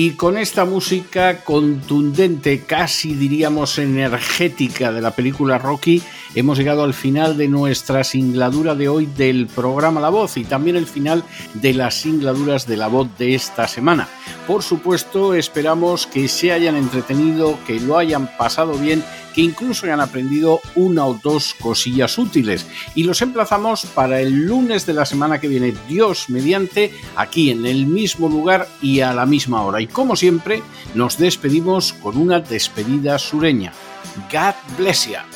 [0.06, 6.00] Y con esta música contundente, casi diríamos energética de la película Rocky,
[6.36, 10.76] hemos llegado al final de nuestra singladura de hoy del programa La Voz y también
[10.76, 11.24] el final
[11.54, 14.06] de las singladuras de La Voz de esta semana.
[14.46, 19.02] Por supuesto, esperamos que se hayan entretenido, que lo hayan pasado bien
[19.36, 22.66] que incluso hayan aprendido una o dos cosillas útiles.
[22.94, 27.66] Y los emplazamos para el lunes de la semana que viene, Dios mediante, aquí en
[27.66, 29.82] el mismo lugar y a la misma hora.
[29.82, 30.62] Y como siempre,
[30.94, 33.74] nos despedimos con una despedida sureña.
[34.32, 35.35] God bless you.